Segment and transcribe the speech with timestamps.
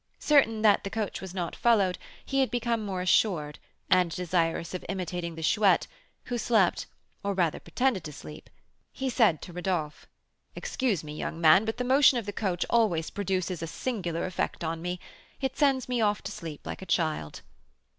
[0.17, 4.83] Certain that the coach was not followed, he had become more assured, and desirous of
[4.89, 5.85] imitating the Chouette,
[6.23, 6.87] who slept,
[7.23, 8.49] or rather pretended to sleep,
[8.91, 10.07] he said to Rodolph:
[10.55, 14.63] "Excuse me, young man, but the motion of the coach always produces a singular effect
[14.63, 14.99] on me,
[15.39, 17.41] it sends me off to sleep like a child."